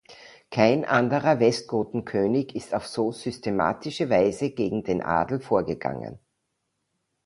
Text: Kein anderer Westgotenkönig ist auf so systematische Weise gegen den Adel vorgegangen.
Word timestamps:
Kein 0.49 0.83
anderer 0.83 1.39
Westgotenkönig 1.39 2.55
ist 2.55 2.73
auf 2.73 2.87
so 2.87 3.11
systematische 3.11 4.09
Weise 4.09 4.49
gegen 4.49 4.81
den 4.83 5.03
Adel 5.03 5.39
vorgegangen. 5.39 6.17